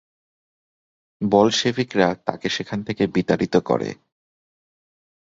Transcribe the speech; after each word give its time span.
বলশেভিকরা 1.21 2.07
তাকে 2.25 2.47
সেখান 2.49 2.79
থেকে 2.83 3.03
বিতাড়িত 3.07 3.55
করে। 3.61 3.89